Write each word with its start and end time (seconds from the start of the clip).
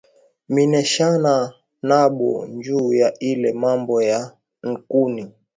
Mineshana 0.53 1.33
nabo 1.87 2.31
nju 2.53 2.81
ya 2.99 3.09
ile 3.29 3.49
mambo 3.61 3.95
ya 4.09 4.19
nkuni 4.69 5.23